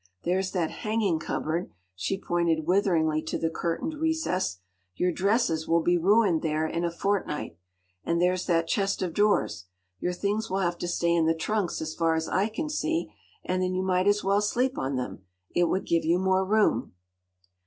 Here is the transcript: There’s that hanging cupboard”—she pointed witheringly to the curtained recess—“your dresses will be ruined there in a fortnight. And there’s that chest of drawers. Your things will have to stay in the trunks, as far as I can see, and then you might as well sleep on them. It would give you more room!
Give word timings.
There’s 0.23 0.49
that 0.53 0.71
hanging 0.71 1.19
cupboard”—she 1.19 2.19
pointed 2.23 2.65
witheringly 2.65 3.21
to 3.21 3.37
the 3.37 3.51
curtained 3.51 3.93
recess—“your 3.93 5.11
dresses 5.11 5.67
will 5.67 5.83
be 5.83 5.95
ruined 5.95 6.41
there 6.41 6.65
in 6.65 6.83
a 6.83 6.89
fortnight. 6.89 7.59
And 8.03 8.19
there’s 8.19 8.47
that 8.47 8.65
chest 8.67 9.03
of 9.03 9.13
drawers. 9.13 9.65
Your 9.99 10.13
things 10.13 10.49
will 10.49 10.57
have 10.57 10.79
to 10.79 10.87
stay 10.87 11.13
in 11.13 11.27
the 11.27 11.35
trunks, 11.35 11.81
as 11.81 11.93
far 11.93 12.15
as 12.15 12.27
I 12.27 12.49
can 12.49 12.67
see, 12.67 13.13
and 13.45 13.61
then 13.61 13.75
you 13.75 13.83
might 13.83 14.07
as 14.07 14.23
well 14.23 14.41
sleep 14.41 14.75
on 14.75 14.95
them. 14.95 15.19
It 15.53 15.65
would 15.69 15.85
give 15.85 16.03
you 16.03 16.17
more 16.17 16.43
room! 16.43 16.93